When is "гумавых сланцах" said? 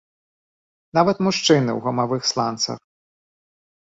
1.87-2.77